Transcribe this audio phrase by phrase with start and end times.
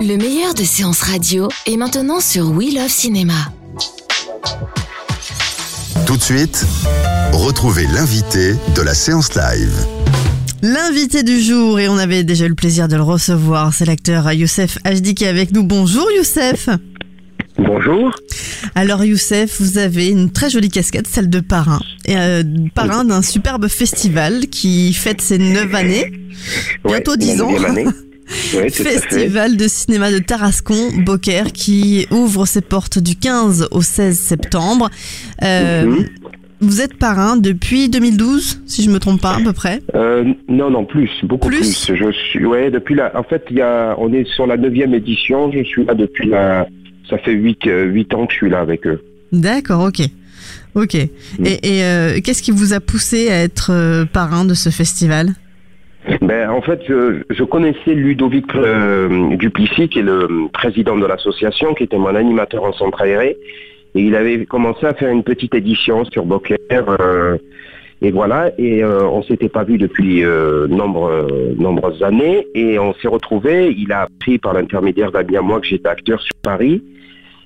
[0.00, 3.52] Le meilleur de séances radio est maintenant sur We Love Cinéma.
[6.06, 6.66] Tout de suite,
[7.32, 9.74] retrouvez l'invité de la séance live.
[10.60, 14.30] L'invité du jour, et on avait déjà eu le plaisir de le recevoir, c'est l'acteur
[14.32, 15.62] Youssef HD qui est avec nous.
[15.62, 16.68] Bonjour Youssef
[17.58, 18.10] Bonjour.
[18.74, 21.80] Alors Youssef, vous avez une très jolie casquette, celle de parrain.
[22.06, 22.42] Et, euh,
[22.74, 26.12] parrain d'un superbe festival qui fête ses 9 années,
[26.84, 27.52] bientôt Ouais, 10 la ans.
[28.56, 28.70] Ouais.
[28.70, 34.90] Festival de cinéma de Tarascon, Beaucaire, qui ouvre ses portes du 15 au 16 septembre.
[35.42, 36.06] Euh, Mhm.
[36.60, 39.80] Vous êtes parrain depuis 2012, si je me trompe pas, à peu près?
[39.94, 41.58] Euh, non, non, plus, beaucoup Plus?
[41.84, 41.94] plus.
[41.94, 44.94] Je suis, ouais, depuis la, en fait, il y a, on est sur la neuvième
[44.94, 45.52] édition.
[45.52, 46.66] Je suis là depuis la,
[47.08, 49.02] ça fait huit, euh, huit ans que je suis là avec eux.
[49.32, 50.06] D'accord, ok.
[50.74, 50.94] Ok.
[50.94, 51.08] Et,
[51.44, 55.28] et, euh, qu'est-ce qui vous a poussé à être euh, parrain de ce festival?
[56.20, 61.72] Ben, en fait, je, je connaissais Ludovic euh, Duplessis, qui est le président de l'association,
[61.74, 63.36] qui était mon animateur en centre aéré.
[63.94, 66.58] Et il avait commencé à faire une petite édition sur Beaucaire.
[68.04, 72.46] Et voilà, et euh, on s'était pas vu depuis euh, euh, nombreuses années.
[72.54, 73.74] Et on s'est retrouvés.
[73.74, 76.82] Il a appris par l'intermédiaire d'amis à moi que j'étais acteur sur Paris.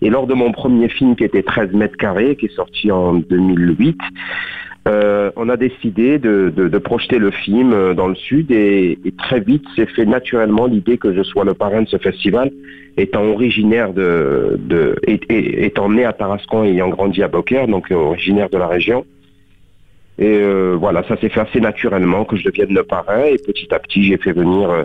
[0.00, 3.16] Et lors de mon premier film qui était 13 mètres carrés, qui est sorti en
[3.16, 3.98] 2008,
[4.88, 9.64] euh, on a décidé de, projeter le film euh, dans le sud et, très vite
[9.74, 12.50] s'est fait naturellement l'idée que je sois le parrain de ce festival,
[12.96, 14.58] étant originaire de,
[15.06, 19.04] étant né à Tarascon et ayant grandi à Beaucaire, donc originaire de la région.
[20.18, 23.68] Et euh, voilà, ça s'est fait assez naturellement que je devienne le parrain et petit
[23.74, 24.84] à petit j'ai fait venir euh,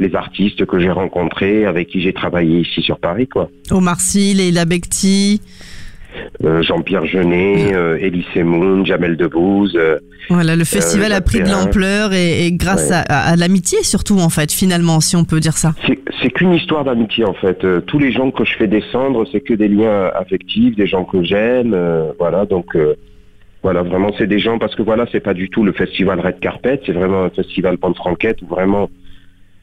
[0.00, 3.48] les artistes que j'ai rencontrés, avec qui j'ai travaillé ici sur Paris, quoi.
[3.70, 5.40] Omar Sy, Leila Bekti.
[6.44, 9.78] Euh, Jean-Pierre Jeunet, Elie Semoun, Jamel Debbouze.
[10.28, 12.96] Voilà, le festival a pris de l'ampleur et, et grâce Ouais.
[13.08, 15.74] à, à- l'amitié surtout en fait, finalement, si on peut dire ça.
[16.20, 17.64] C'est qu'une histoire d'amitié en fait.
[17.86, 21.22] Tous les gens que je fais descendre, c'est que des liens affectifs, des gens que
[21.24, 21.74] j'aime.
[22.18, 22.76] voilà, donc
[23.62, 26.40] voilà, vraiment c'est des gens parce que voilà, c'est pas du tout le festival Red
[26.40, 28.90] Carpet, c'est vraiment un festival Pente Franquette où vraiment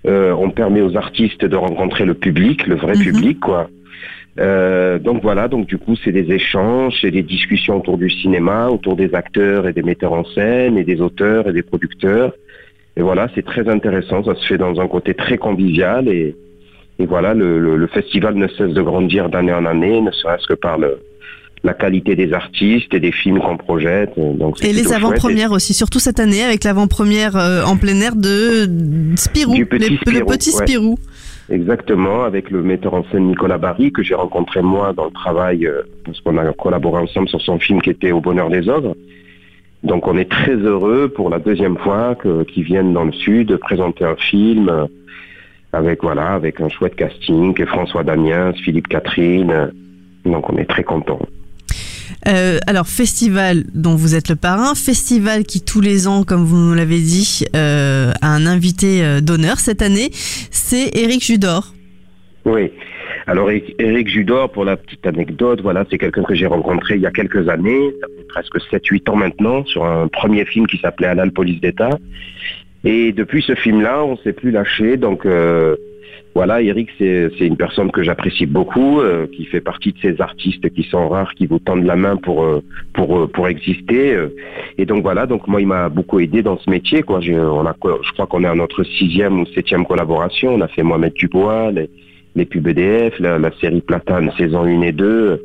[0.08, 3.04] euh, on permet aux artistes de rencontrer le public, le vrai Mhm.
[3.04, 3.70] public quoi.
[4.40, 8.70] Euh, donc voilà, donc du coup c'est des échanges, c'est des discussions autour du cinéma,
[8.70, 12.32] autour des acteurs et des metteurs en scène et des auteurs et des producteurs.
[12.96, 16.36] Et voilà, c'est très intéressant, ça se fait dans un côté très convivial et,
[17.00, 20.48] et voilà, le, le- le festival ne cesse de grandir d'année en année, ne serait-ce
[20.48, 21.00] que par le,
[21.64, 24.12] la qualité des artistes et des films qu'on projette.
[24.18, 28.16] Donc c'est Et les avant-premières aussi, surtout cette année avec l'avant-première euh, en plein air
[28.16, 28.70] de
[29.18, 30.66] Spirou, Du petit les- le petit ouais.
[30.66, 30.98] Spirou.
[31.50, 35.66] Exactement, avec le metteur en scène Nicolas Barry, que j'ai rencontré moi dans le travail,
[35.66, 38.96] euh, parce qu'on a collaboré ensemble sur son film qui était Au bonheur des ogres.
[39.84, 42.16] Donc on est très heureux pour la deuxième fois
[42.54, 44.86] qu'ils viennent dans le sud présenter un film euh,
[45.74, 49.52] avec voilà avec un chouette casting, François Damiens, Philippe Catherine.
[49.52, 49.68] euh,
[50.26, 51.20] Donc on est très contents.
[52.28, 56.58] Euh, alors, festival dont vous êtes le parrain, festival qui tous les ans, comme vous
[56.58, 61.74] nous l'avez dit, euh, a un invité euh, d'honneur cette année, c'est Éric Judor.
[62.46, 62.72] Oui.
[63.28, 67.06] Alors Éric Judor, pour la petite anecdote, voilà, c'est quelqu'un que j'ai rencontré il y
[67.06, 71.08] a quelques années, ça fait presque 7-8 ans maintenant, sur un premier film qui s'appelait
[71.08, 72.00] Alal Police d'État.
[72.84, 74.98] Et depuis ce film-là, on s'est plus lâché.
[74.98, 75.28] Donc
[76.36, 80.70] voilà, Eric, c'est une personne que j'apprécie beaucoup, euh, qui fait partie de ces artistes
[80.70, 82.64] qui sont rares, qui vous tendent la main pour euh,
[82.98, 84.16] euh, exister.
[84.78, 87.00] Et donc voilà, moi, il m'a beaucoup aidé dans ce métier.
[87.00, 90.54] Je crois qu'on est à notre sixième ou septième collaboration.
[90.54, 91.90] On a fait Mohamed Dubois, les,
[92.36, 95.44] les pubs EDF, la, série Platane saison 1 et 2.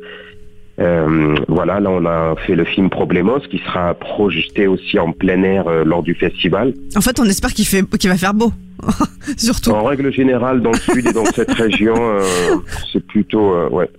[0.77, 5.41] Euh, voilà, là on a fait le film Problemos qui sera projeté aussi en plein
[5.43, 6.73] air lors du festival.
[6.95, 8.51] En fait, on espère qu'il fait, qu'il va faire beau.
[9.37, 9.71] Surtout.
[9.71, 12.21] En règle générale, dans le sud et dans cette région, euh,
[12.91, 13.89] c'est plutôt, euh, ouais,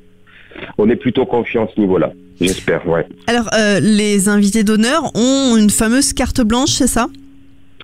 [0.79, 2.13] on est plutôt confiant à ce niveau-là.
[2.41, 3.07] J'espère, ouais.
[3.27, 7.07] Alors, euh, les invités d'honneur ont une fameuse carte blanche, c'est ça?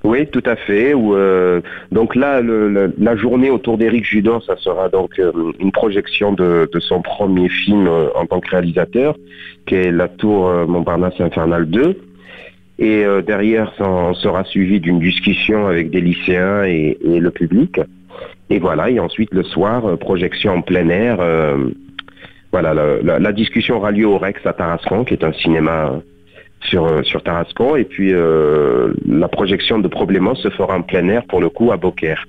[0.04, 0.93] Oui, tout à fait.
[0.96, 1.60] Euh,
[1.93, 6.69] donc là, le- la journée autour d'Éric Judor, ça sera donc euh, une projection de,
[6.72, 9.14] de son premier film euh, en tant que réalisateur,
[9.66, 11.96] qui est La Tour Montparnasse Infernale 2.
[12.79, 17.31] Et euh, derrière, ça en sera suivi d'une discussion avec des lycéens et, et, le
[17.31, 17.81] public.
[18.51, 21.19] Et voilà, et ensuite le soir, euh, projection en plein air.
[21.21, 21.69] Euh,
[22.51, 25.93] voilà, la, la, la, discussion aura lieu au Rex à Tarascon, qui est un cinéma
[26.65, 27.77] sur, sur Tarascon.
[27.77, 31.79] Et puis la projection de Problément se fera en plein air, pour le coup, à
[31.79, 32.27] Beaucaire.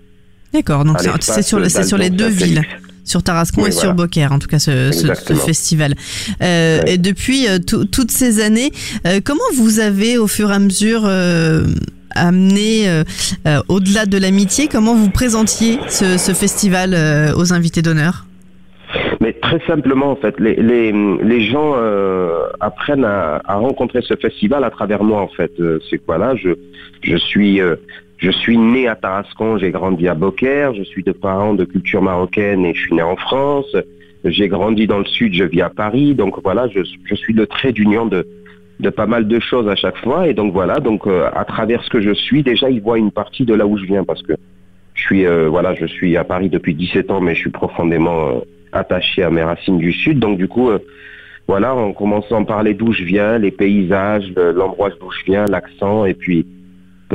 [0.54, 2.62] D'accord, donc c'est sur, sur les deux villes
[3.04, 3.82] sur Tarascon Oui, et voilà.
[3.88, 5.40] sur Beaucaire, en tout cas ce, ce- ce Exactement.
[5.40, 5.94] festival.
[6.42, 6.94] Euh, Ouais.
[6.94, 8.72] Et depuis euh, tout- toutes ces années,
[9.06, 11.66] euh, comment vous avez au fur et à mesure euh,
[12.16, 12.88] amené
[13.70, 16.96] au-delà de l'amitié, comment vous présentiez ce, ce festival
[17.36, 18.26] aux invités d'honneur?
[19.20, 24.16] Mais très simplement, en fait, les, les, les gens euh, apprennent à, à rencontrer ce
[24.16, 25.52] festival à travers moi, en fait.
[25.60, 26.50] Euh, C'est que voilà, je,
[27.02, 27.76] je suis euh,
[28.24, 32.02] je suis né à Tarascon, j'ai grandi à Beaucaire, je suis de parents de culture
[32.02, 33.76] marocaine et je suis né en France.
[34.24, 36.84] J'ai grandi dans le sud, je vis à Paris, donc voilà, je,
[37.16, 38.26] suis le trait d'union de
[38.92, 41.90] pas mal de choses à chaque fois et donc voilà, donc euh, à travers ce
[41.90, 44.34] que je suis, déjà ils voient une partie de là où je viens parce que
[44.94, 48.30] je suis euh, voilà, je suis à Paris depuis 17 ans, mais je suis profondément
[48.30, 48.40] euh,
[48.72, 50.20] attaché à mes racines du Sud.
[50.20, 50.70] Donc du coup,
[51.48, 55.46] voilà, en commençant à parler d'où je viens, les paysages, le- l'endroit d'où je viens,
[55.46, 56.46] l'accent, et puis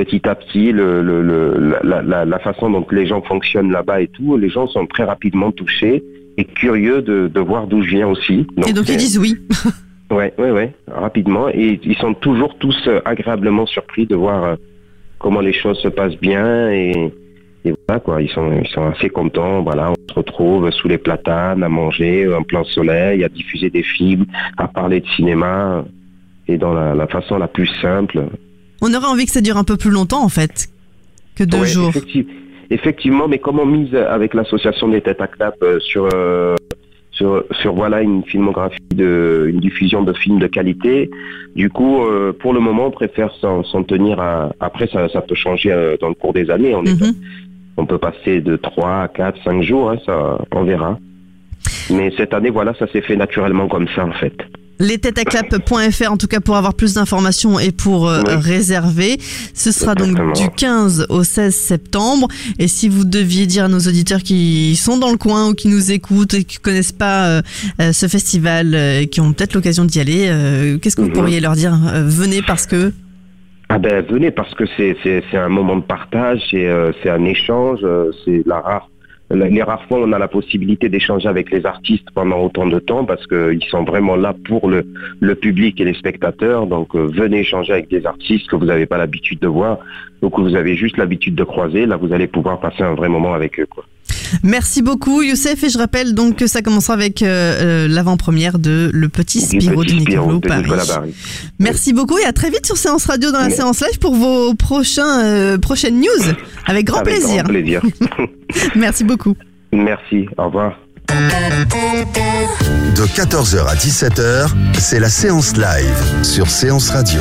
[0.05, 4.01] petit à petit, le, le, le- la, la, la façon dont les gens fonctionnent là-bas
[4.03, 6.03] et tout, les gens sont très rapidement touchés
[6.37, 8.47] et curieux de, de voir d'où je viens aussi.
[8.69, 9.37] Et donc ils disent oui.
[10.11, 11.51] Ouais, ouais, ouais, rapidement.
[11.51, 14.57] Et ils sont toujours tous euh, agréablement surpris de voir euh,
[15.19, 17.13] comment les choses se passent bien et,
[17.67, 18.23] et voilà quoi.
[18.23, 19.61] Ils sont, ils sont assez contents.
[19.63, 23.83] Voilà, on se retrouve sous les platanes à manger, en plein soleil, à diffuser des
[23.83, 24.25] films,
[24.57, 25.85] à parler de cinéma
[26.47, 28.19] et dans la, la façon la plus simple.
[28.81, 30.69] On aurait envie que ça dure un peu plus longtemps en fait
[31.37, 31.89] que deux Ouais, jours.
[31.91, 32.27] effective-
[32.71, 36.55] effectivement, mais comme on mise avec l'association des têtes à clap euh, sur, euh,
[37.13, 41.11] sur, sur voilà une filmographie de une diffusion de films de qualité,
[41.57, 44.53] du coup, euh, pour le moment, on préfère s'en tenir à.
[44.61, 45.71] Après, ça, ça peut changer
[46.01, 46.75] dans le cours des années.
[46.75, 47.15] On, est- Mhm.
[47.77, 50.99] on peut passer de 3 à 4, 5 jours, hein, ça, on verra.
[51.91, 54.37] Mais cette année, voilà, ça s'est fait naturellement comme ça, en fait.
[54.79, 58.35] Lesetaclap.fr en tout cas pour avoir plus d'informations et pour euh, Oui.
[58.37, 59.19] réserver.
[59.55, 62.29] Ce sera donc du 15 au 16 septembre.
[62.59, 65.69] Et si vous deviez dire à nos auditeurs qui sont dans le coin ou qui
[65.69, 67.43] nous écoutent et qui connaissent pas euh,
[67.81, 71.15] euh, ce festival et qui ont peut-être l'occasion d'y aller, euh, qu'est-ce que vous Mhm.
[71.15, 72.93] pourriez leur dire Venez parce que?
[73.71, 74.97] Ah ben venez parce que c'est
[75.35, 77.81] un moment de partage, c'est un échange,
[78.25, 78.89] c'est la rare
[79.31, 83.05] les rares fois on a la possibilité d'échanger avec les artistes pendant autant de temps
[83.05, 86.67] parce qu'ils sont vraiment là pour le public et les spectateurs.
[86.67, 89.79] Donc euh, venez échanger avec des artistes que vous n'avez pas l'habitude de voir
[90.23, 91.87] ou que vous avez juste l'habitude de croiser.
[91.87, 93.67] Là vous allez pouvoir passer un vrai moment avec eux.
[94.43, 97.27] Merci beaucoup Youssef et je rappelle donc que ça commencera avec euh,
[97.87, 101.15] euh, l'avant-première de Le Petit Spiro petit de Nicolas Paris.
[101.59, 104.55] Merci beaucoup et à très vite sur Séance Radio dans la séance live pour vos
[104.55, 106.35] prochains euh, prochaines news.
[106.67, 107.45] Avec grand Avec plaisir.
[107.45, 107.83] Grand plaisir.
[108.77, 109.37] Merci beaucoup.
[109.73, 110.27] Merci.
[110.37, 110.79] Au revoir.
[111.09, 117.21] De 14h à 17h, c'est la séance live sur Séance Radio.